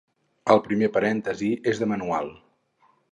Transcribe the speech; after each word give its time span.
El 0.53 0.61
primer 0.67 0.87
parèntesi 0.95 1.49
és 1.73 1.83
de 1.83 1.89
manual. 1.93 2.33